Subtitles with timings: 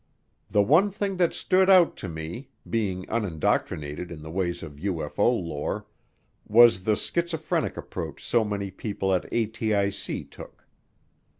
[0.49, 5.29] The one thing that stood out to me, being unindoctrinated in the ways of UFO
[5.39, 5.85] lore,
[6.47, 10.65] was the schizophrenic approach so many people at ATIC took.